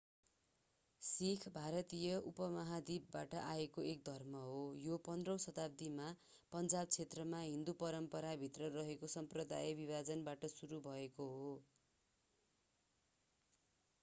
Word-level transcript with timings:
सिख 1.01 1.43
भारतीय 1.55 2.13
उपमहाद्वीपबाट 2.29 3.33
आएको 3.41 3.83
एक 3.89 3.99
धर्म 4.07 4.39
हो 4.45 4.63
यो 4.85 4.95
15 5.09 5.33
औँ 5.33 5.43
शताब्दीमा 5.43 6.07
पञ्जाब 6.53 6.89
क्षेत्रमा 6.95 7.41
हिन्दू 7.41 7.75
परम्पराभित्र 7.83 8.69
रहेको 8.77 9.09
साम्प्रदायिक 9.15 9.77
विभाजनबाट 9.77 10.49
सुरु 10.55 10.81
भएको 10.87 11.29
हो 11.35 11.53